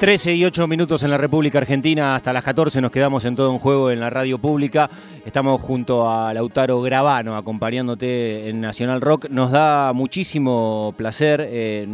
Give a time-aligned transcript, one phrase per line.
[0.00, 3.50] 13 y 8 minutos en la República Argentina, hasta las 14 nos quedamos en todo
[3.52, 4.88] un juego en la radio pública.
[5.26, 9.26] Estamos junto a Lautaro Gravano acompañándote en Nacional Rock.
[9.28, 11.46] Nos da muchísimo placer.
[11.46, 11.86] Eh,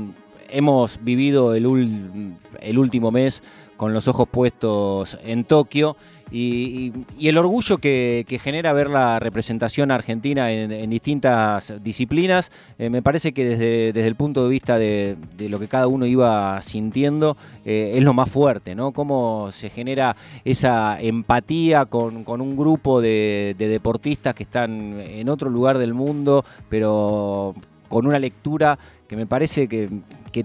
[0.51, 3.43] hemos vivido el, el último mes
[3.77, 5.97] con los ojos puestos en Tokio
[6.31, 13.33] y, el orgullo que, genera ver la representación argentina en, distintas disciplinas, eh, me parece
[13.33, 17.93] que desde, desde, el punto de vista de, lo que cada uno iba sintiendo, eh,
[17.95, 18.93] es lo más fuerte, ¿no?
[18.93, 25.79] Cómo se genera esa empatía con, un grupo de deportistas que están en otro lugar
[25.79, 27.55] del mundo, pero
[27.89, 29.89] con una lectura que me parece que,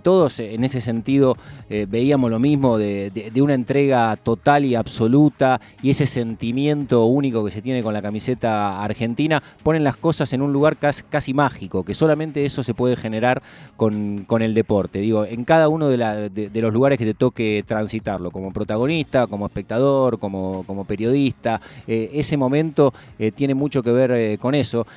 [0.02, 1.36] todos en ese sentido
[1.70, 7.52] eh, veíamos lo mismo, de, una entrega total y absoluta y ese sentimiento único que
[7.52, 11.94] se tiene con la camiseta argentina, ponen las cosas en un lugar casi, mágico, que
[11.94, 13.42] solamente eso se puede generar
[13.76, 15.00] con, el deporte.
[15.00, 15.98] Digo, en cada uno de,
[16.54, 22.94] los lugares que te toque transitarlo, como protagonista, como espectador, como, periodista, eh, ese momento
[23.20, 24.88] eh, tiene mucho que ver con eso,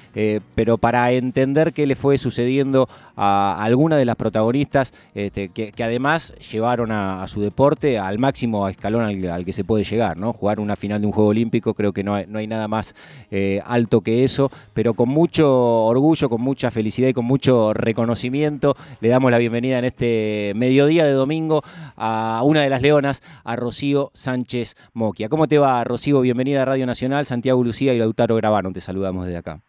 [0.54, 6.34] pero para entender qué le fue sucediendo a algunas de las protagonistas este, que, además
[6.50, 10.32] llevaron a, su deporte al máximo escalón al, que se puede llegar, ¿no?
[10.32, 12.94] Jugar una final de un Juego Olímpico, creo que no hay, no hay nada más
[13.30, 18.76] eh, alto que eso, pero con mucho orgullo, con mucha felicidad y con mucho reconocimiento,
[19.00, 21.62] le damos la bienvenida en este mediodía de domingo
[21.96, 25.28] a una de las leonas, a Rocío Sánchez Moquia.
[25.28, 26.20] ¿Cómo te va, Rocío?
[26.20, 29.60] Bienvenida a Radio Nacional, Santiago Lucía y Lautaro Gravano, te saludamos desde acá.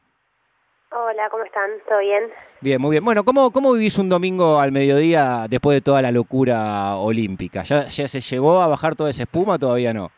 [0.98, 1.72] Hola, ¿cómo están?
[1.90, 2.32] ¿Todo bien?
[2.62, 3.04] Bien, muy bien.
[3.04, 7.64] Bueno, ¿cómo, cómo vivís un domingo al mediodía después de toda la locura olímpica?
[7.64, 10.10] ¿Ya, ¿Ya se llegó a bajar toda esa espuma todavía no?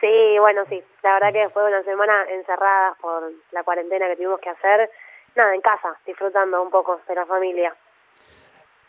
[0.00, 0.82] Sí, bueno, sí.
[1.02, 4.90] La verdad que después de una semana encerrada por la cuarentena que tuvimos que hacer,
[5.34, 7.76] nada, en casa, disfrutando un poco de la familia.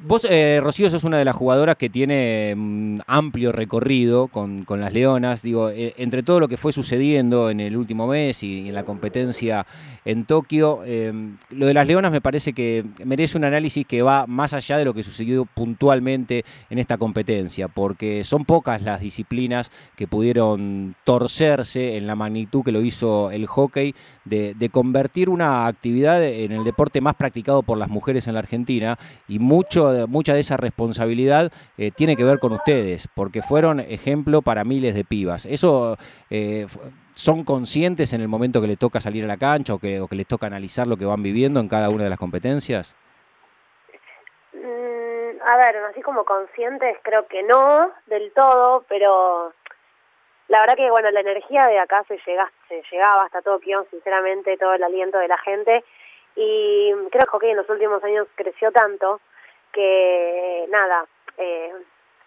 [0.01, 4.93] Vos, eh, Rocío, sos una de las jugadoras que tiene mm, amplio recorrido con, las
[4.93, 5.41] Leonas.
[5.41, 8.83] Digo, eh, entre todo lo que fue sucediendo en el último mes y, en la
[8.85, 9.65] competencia
[10.05, 14.25] en Tokio, em, lo de las Leonas me parece que merece un análisis que va
[14.25, 19.69] más allá de lo que sucedió puntualmente en esta competencia, porque son pocas las disciplinas
[19.97, 23.93] que pudieron torcerse en la magnitud que lo hizo el hockey,
[24.23, 28.39] de, de convertir una actividad en el deporte más practicado por las mujeres en la
[28.39, 33.79] Argentina y mucho mucha de esa responsabilidad eh, tiene que ver con ustedes, porque fueron
[33.79, 35.45] ejemplo para miles de pibas.
[35.45, 35.97] ¿Eso
[36.29, 36.67] eh,
[37.13, 40.07] son conscientes en el momento que le toca salir a la cancha o que, o
[40.07, 42.95] que les toca analizar lo que van viviendo en cada una de las competencias?
[44.53, 49.53] Mm, a ver, así como conscientes creo que no del todo, pero
[50.47, 54.57] la verdad que bueno, la energía de acá se, llega, se llegaba hasta Tokio, sinceramente,
[54.57, 55.83] todo el aliento de la gente
[56.35, 59.19] y creo que en los últimos años creció tanto
[59.71, 61.05] que nada,
[61.37, 61.71] eh,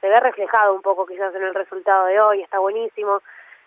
[0.01, 3.23] se ve reflejado un poco quizás en el resultado de hoy, está buenísimo.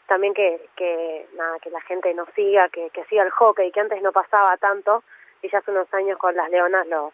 [0.08, 3.80] También que, que nada, que la gente nos siga, que, que siga el hockey, que
[3.80, 5.04] antes no pasaba tanto,
[5.42, 7.12] y ya hace unos años con las leonas lo,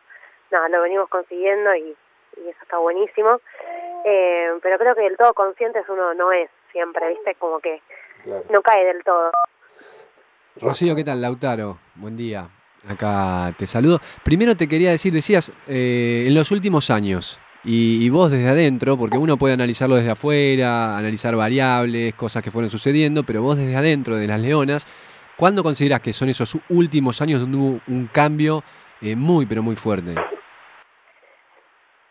[0.52, 1.96] nada, lo venimos consiguiendo y,
[2.38, 3.40] y eso está buenísimo.
[4.04, 7.36] Eh, pero creo que del todo conscientes uno no es siempre, ¿viste?
[7.36, 7.82] Como que
[8.50, 9.32] no cae del todo.
[10.60, 11.22] Rocío, ¿qué tal?
[11.22, 12.50] Lautaro, buen día.
[12.88, 14.00] Acá te saludo.
[14.24, 19.20] Primero te quería decir, decías, eh, en los últimos años, y, vos desde adentro, porque
[19.20, 24.16] uno puede analizarlo desde afuera, analizar variables, cosas que fueron sucediendo, pero vos desde adentro
[24.16, 24.88] de las leonas,
[25.38, 28.64] ¿cuándo considerás que son esos últimos años donde hubo un cambio
[29.00, 30.16] eh, muy, pero muy fuerte?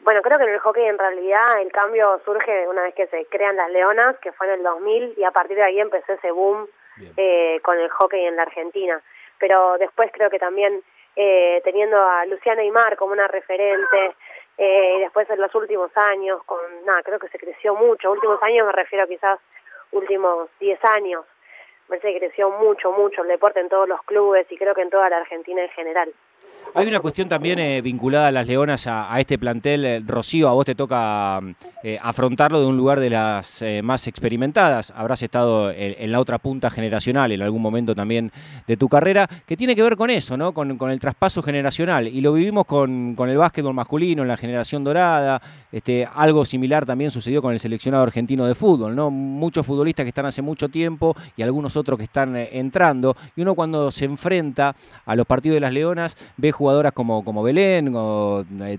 [0.05, 3.27] Bueno, creo que en el hockey en realidad el cambio surge una vez que se
[3.27, 6.31] crean las leonas, que fue en el 2000, y a partir de ahí empezó ese
[6.31, 6.69] boom
[7.17, 9.03] eh, con el hockey en la Argentina
[9.41, 10.83] pero después creo que también
[11.17, 14.15] eh, teniendo a Luciana Aymar como una referente,
[14.59, 18.41] eh, y después en los últimos años, con nada, creo que se creció mucho, últimos
[18.43, 19.41] años me refiero quizás
[19.91, 21.25] últimos 10 años,
[21.89, 24.83] me parece que creció mucho, mucho el deporte en todos los clubes y creo que
[24.83, 26.13] en toda la Argentina en general.
[26.73, 29.85] Hay una cuestión también eh, vinculada a las Leonas, a, este plantel.
[29.85, 31.41] Eh, Rocío, a vos te toca
[31.83, 34.93] eh, afrontarlo de un lugar de las más experimentadas.
[34.95, 38.31] Habrás estado en, la otra punta generacional en algún momento también
[38.69, 40.55] de tu carrera, que tiene que ver con eso, ¿no?
[40.55, 42.07] Con, el traspaso generacional.
[42.07, 45.43] Y lo vivimos con, el básquetbol masculino, en la generación dorada.
[45.73, 49.11] Este, algo similar también sucedió con el seleccionado argentino de fútbol, ¿no?
[49.11, 53.17] Muchos futbolistas que están hace mucho tiempo y algunos otros que están entrando.
[53.35, 57.43] Y uno cuando se enfrenta a los partidos de las Leonas ve jugadoras como, como
[57.43, 58.79] Belén, o, eh,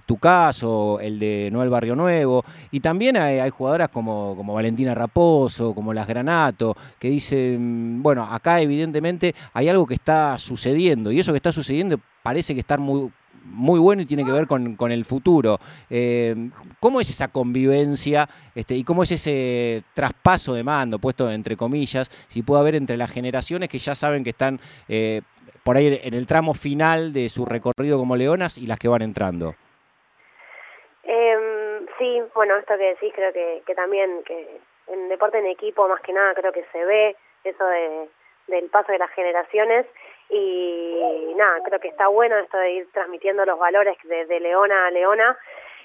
[1.02, 6.08] el de Noel Barrio Nuevo, y también hay, jugadoras como, como Valentina Raposo, como las
[6.08, 11.52] Granato, que dicen, bueno, acá evidentemente hay algo que está sucediendo, y eso que está
[11.52, 13.12] sucediendo parece que está muy,
[13.44, 15.58] muy bueno y tiene que ver con, el futuro.
[15.90, 16.36] Eh,
[16.80, 22.10] ¿Cómo es esa convivencia este, y cómo es ese traspaso de mando, puesto entre comillas,
[22.28, 25.22] si puede haber entre las generaciones que ya saben que están eh,
[25.64, 29.02] por ahí en el tramo final de su recorrido como leonas y las que van
[29.02, 29.56] entrando?
[31.04, 35.88] Em, sí, bueno, esto que decís creo que, que también, que en deporte en equipo
[35.88, 38.08] más que nada creo que se ve eso de,
[38.48, 39.86] del paso de las generaciones
[40.32, 44.88] y nada, creo que está bueno esto de ir transmitiendo los valores de, de leona
[44.88, 45.38] a leona.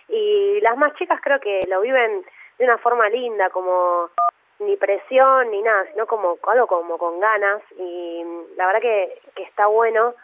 [0.09, 2.25] Y las más chicas creo que lo viven
[2.59, 4.11] de una forma linda, como
[4.59, 7.63] ni presión ni nada, sino como algo como con ganas.
[7.79, 8.23] Y
[8.57, 10.15] la verdad que, que está bueno,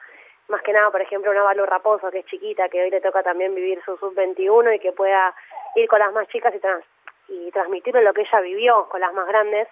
[0.49, 3.23] más que nada, por ejemplo, una Balu Raposo que es chiquita, que hoy le toca
[3.23, 5.35] también vivir su sub-21 y que pueda
[5.77, 6.85] ir con las más chicas y, trans
[7.29, 9.69] y transmitirle lo que ella vivió con las más grandes.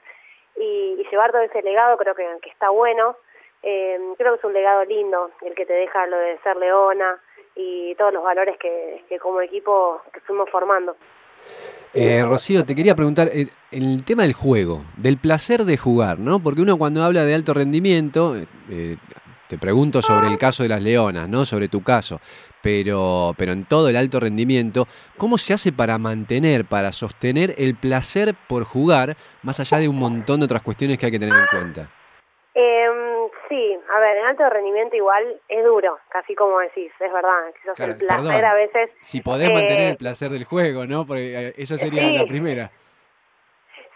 [0.57, 3.17] Y, llevar todo ese legado creo que, que está bueno.
[3.63, 7.21] Eh, creo que es un legado lindo el que te deja lo de ser leona
[7.55, 10.97] y todos los valores que, que como equipo que fuimos formando.
[11.93, 16.39] Eh, Rocío, te quería preguntar eh, el tema del juego, del placer de jugar, ¿no?
[16.41, 18.37] Porque uno cuando habla de alto rendimiento,
[18.71, 18.97] eh,
[19.49, 21.45] te pregunto sobre el caso de las leonas, ¿no?
[21.45, 22.21] Sobre tu caso,
[22.63, 24.87] pero, pero en todo el alto rendimiento,
[25.17, 29.99] ¿cómo se hace para mantener, para sostener el placer por jugar, más allá de un
[29.99, 31.91] montón de otras cuestiones que hay que tener en cuenta?
[33.51, 37.49] Sí, a ver, en alto rendimiento igual es duro, casi como decís, es verdad.
[37.79, 38.95] el placer a veces.
[39.01, 41.05] Si podés mantener el placer del juego, ¿no?
[41.05, 42.71] Porque eh, esa sería la primera.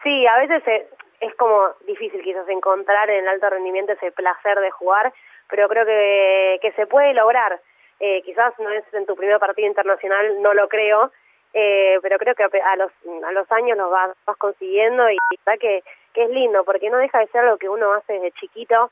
[0.02, 0.90] Sí, a veces
[1.20, 5.12] es como difícil quizás encontrar en el alto rendimiento ese placer de jugar,
[5.48, 7.60] pero creo que, que se puede lograr.
[8.00, 11.12] Eh, quizás no es en tu primer partido internacional, no lo creo,
[11.52, 12.90] eh, pero creo que a los,
[13.24, 16.98] a los años lo vas, vas consiguiendo y está que, que es lindo, porque no
[16.98, 18.90] deja de ser lo que uno hace desde chiquito, es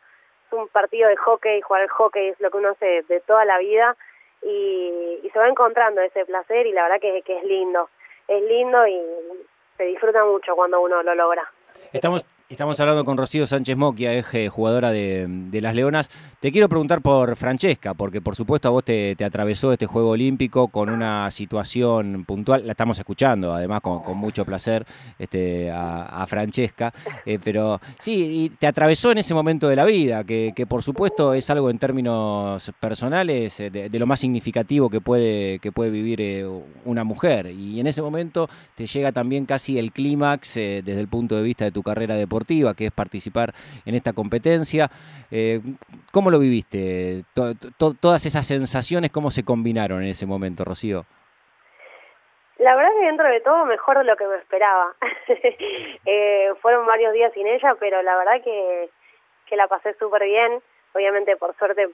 [0.53, 3.97] un partido de hockey, jugar hockey es lo que uno hace de toda la vida
[4.43, 7.89] y, y se va encontrando ese placer y la verdad que, que es lindo,
[8.29, 9.01] es lindo y
[9.77, 11.51] se disfruta mucho cuando uno lo logra.
[11.93, 16.11] Estamos Estamos hablando con Rocío Sánchez Moquia, eje jugadora de, Las Leonas.
[16.39, 20.69] Te quiero preguntar por Francesca, porque por supuesto a vos te, atravesó este Juego Olímpico
[20.69, 22.67] con una situación puntual.
[22.67, 24.85] La estamos escuchando, además, con, mucho placer
[25.19, 26.93] este, a, Francesca.
[27.25, 31.33] Eh, pero sí, y te atravesó en ese momento de la vida, que, por supuesto
[31.33, 36.21] es algo en términos personales eh, de, lo más significativo que puede, que puede vivir
[36.21, 36.47] eh,
[36.85, 37.47] una mujer.
[37.47, 41.65] Y en ese momento te llega también casi el clímax desde el punto de vista
[41.65, 42.42] de tu carrera deportiva
[42.75, 43.53] que es participar
[43.85, 44.91] en esta competencia.
[45.31, 45.61] Eh,
[46.11, 47.25] ¿Cómo lo viviste?
[48.01, 51.05] todas esas sensaciones, ¿cómo se combinaron en ese momento, Rocío?
[52.59, 54.95] La verdad que dentro de todo mejor de lo que me esperaba.
[56.05, 58.91] Eh, fueron varios días sin ella, pero la verdad que,
[59.47, 60.61] que la pasé súper bien.
[60.95, 61.89] Obviamente, por suerte,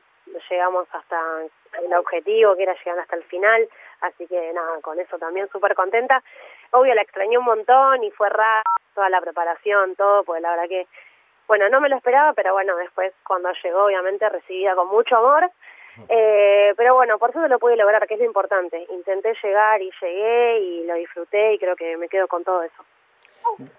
[0.51, 1.21] llegamos hasta
[1.85, 3.69] el objetivo, que era llegar hasta el final.
[4.01, 6.23] Así que nada, con eso también súper contenta.
[6.71, 8.63] Obvio, la extrañé un montón y fue raro
[8.95, 10.87] toda la preparación, todo, porque la verdad que,
[11.47, 15.51] bueno, no me lo esperaba, pero bueno, después cuando llegó, obviamente, recibida con mucho amor.
[16.09, 18.87] Eh, pero bueno, por eso lo pude lograr, que es lo importante.
[18.91, 22.85] Intenté llegar y llegué y lo disfruté y creo que me quedo con todo eso.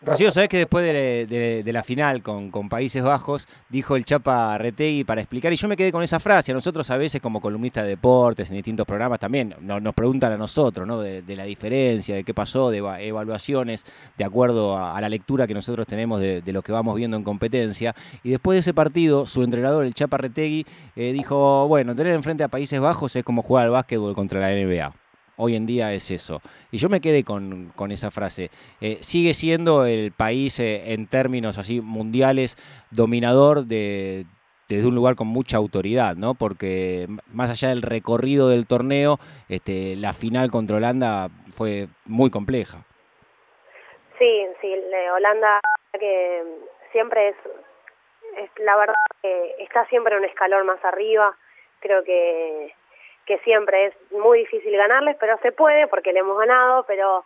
[0.01, 5.21] Rocío, ¿sabés que después de, la final con, Países Bajos dijo el Chapa Retegui para
[5.21, 5.53] explicar?
[5.53, 6.51] Y yo me quedé con esa frase.
[6.51, 10.37] A nosotros a veces como columnistas de deportes en distintos programas también nos, preguntan a
[10.37, 10.99] nosotros ¿no?
[11.01, 13.85] de, la diferencia, de qué pasó, de evaluaciones
[14.17, 17.95] de acuerdo a, la lectura que nosotros tenemos de, lo que vamos viendo en competencia.
[18.23, 20.65] Y después de ese partido, su entrenador, el Chapa Retegui,
[20.95, 24.49] eh, dijo, bueno, tener enfrente a Países Bajos es como jugar al básquetbol contra la
[24.49, 24.93] NBA
[25.39, 26.41] hoy en día es eso.
[26.71, 28.49] Y yo me quedé con, con esa frase.
[28.81, 32.57] Eh, sigue siendo el país eh, en términos así mundiales
[32.91, 34.25] dominador de,
[34.67, 36.35] desde un lugar con mucha autoridad, ¿no?
[36.35, 39.17] Porque más allá del recorrido del torneo,
[39.47, 42.83] este, la final contra Holanda fue muy compleja.
[44.19, 44.75] Sí, sí,
[45.15, 45.61] Holanda
[45.97, 46.43] que
[46.91, 47.35] siempre es,
[48.37, 51.35] es la verdad que está siempre un escalón más arriba.
[51.79, 52.73] Creo que
[53.29, 57.23] que siempre es muy difícil ganarles, pero se puede porque le hemos ganado, pero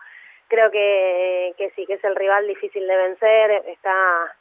[0.50, 4.36] creo que, que sí, que es el rival difícil de vencer, está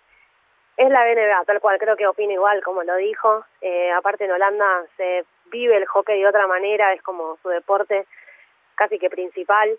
[0.77, 3.45] es la NBA, tal cual, creo que opina igual, como lo dijo.
[3.61, 8.07] Eh, aparte en Holanda se vive el hockey de otra manera, es como su deporte
[8.75, 9.71] casi que principal.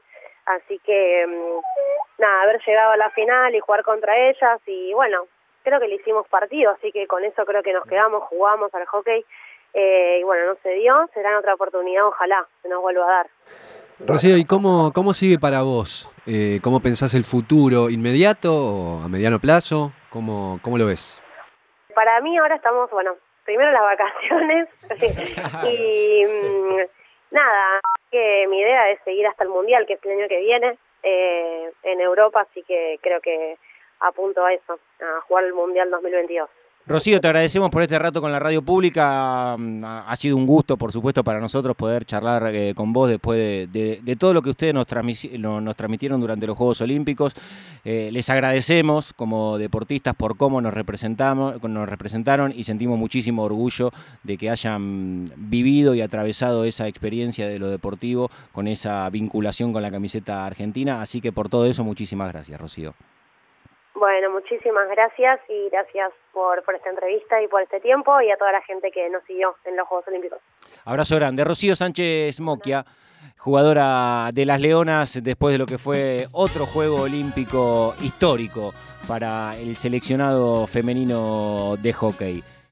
[0.46, 5.28] Así que, mm, nada, haber llegado a la final y jugar contra ellas y bueno,
[5.64, 8.86] creo que le hicimos partido, así que con eso creo que nos quedamos, jugamos al
[8.86, 9.26] hockey
[9.74, 13.12] eh, y bueno, no se dio, será en otra oportunidad, ojalá se nos vuelva a
[13.12, 13.28] dar.
[14.00, 16.10] Rocío, ¿y cómo, cómo sigue para vos?
[16.26, 17.90] Eh, ¿Cómo pensás el futuro?
[17.90, 19.92] ¿Inmediato o a mediano plazo?
[20.10, 21.22] ¿Cómo, ¿Cómo lo ves?
[21.96, 23.16] Para mí ahora estamos, bueno,
[23.46, 24.68] primero las vacaciones
[25.72, 26.78] y, mm,
[27.32, 27.80] nada,
[28.12, 31.72] que mi idea es seguir hasta el Mundial, que es el año que viene, eh,
[31.84, 33.58] en Europa, así que creo que
[34.00, 36.50] apunto a eso, a jugar el Mundial 2022.
[36.86, 39.56] Rocío, te agradecemos por este rato con la radio pública.
[39.58, 43.72] Mm, ha sido un gusto, por supuesto, para nosotros poder charlar eh, con vos después
[43.72, 47.36] de, todo lo que ustedes nos, transmitieron durante los Juegos Olímpicos.
[47.86, 53.92] Eh, les agradecemos como deportistas por cómo nos, representamos, nos representaron y sentimos muchísimo orgullo
[54.24, 59.84] de que hayan vivido y atravesado esa experiencia de lo deportivo con esa vinculación con
[59.84, 61.02] la camiseta argentina.
[61.02, 62.94] Así que por todo eso, muchísimas gracias, Rocío.
[64.04, 68.52] Bueno, muchísimas gracias y gracias por, esta entrevista y por este tiempo y a toda
[68.52, 70.40] la gente que nos siguió en los Juegos Olímpicos.
[70.84, 71.46] Abrazo grande.
[71.46, 72.84] Rocío Sánchez Moquia,
[73.38, 78.74] jugadora de las Leonas después de lo que fue otro Juego Olímpico histórico
[79.08, 82.44] para el seleccionado femenino de hockey.